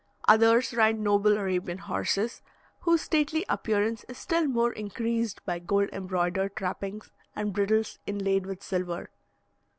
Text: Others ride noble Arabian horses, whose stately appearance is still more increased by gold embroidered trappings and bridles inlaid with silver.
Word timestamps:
Others 0.27 0.73
ride 0.73 0.99
noble 0.99 1.37
Arabian 1.37 1.77
horses, 1.77 2.41
whose 2.79 3.01
stately 3.03 3.45
appearance 3.47 4.03
is 4.05 4.17
still 4.17 4.47
more 4.47 4.73
increased 4.73 5.45
by 5.45 5.59
gold 5.59 5.89
embroidered 5.93 6.55
trappings 6.55 7.11
and 7.35 7.53
bridles 7.53 7.99
inlaid 8.07 8.47
with 8.47 8.63
silver. 8.63 9.11